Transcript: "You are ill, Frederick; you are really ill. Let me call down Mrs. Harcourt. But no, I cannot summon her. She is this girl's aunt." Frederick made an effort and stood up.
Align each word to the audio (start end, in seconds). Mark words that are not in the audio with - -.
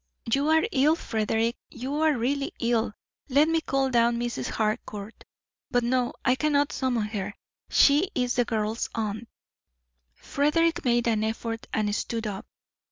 "You 0.33 0.47
are 0.49 0.63
ill, 0.71 0.95
Frederick; 0.95 1.57
you 1.69 1.93
are 1.97 2.17
really 2.17 2.53
ill. 2.59 2.95
Let 3.29 3.47
me 3.47 3.61
call 3.61 3.91
down 3.91 4.17
Mrs. 4.17 4.49
Harcourt. 4.49 5.25
But 5.69 5.83
no, 5.83 6.13
I 6.25 6.33
cannot 6.33 6.71
summon 6.73 7.03
her. 7.09 7.35
She 7.69 8.09
is 8.15 8.33
this 8.33 8.45
girl's 8.45 8.89
aunt." 8.95 9.29
Frederick 10.15 10.83
made 10.83 11.07
an 11.07 11.23
effort 11.23 11.67
and 11.71 11.93
stood 11.93 12.25
up. 12.25 12.47